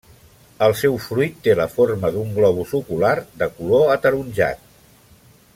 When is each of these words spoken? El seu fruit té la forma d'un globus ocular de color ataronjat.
El 0.67 0.71
seu 0.79 0.95
fruit 1.07 1.35
té 1.47 1.55
la 1.59 1.67
forma 1.75 2.11
d'un 2.17 2.33
globus 2.39 2.73
ocular 2.81 3.15
de 3.43 3.53
color 3.61 3.97
ataronjat. 3.99 4.69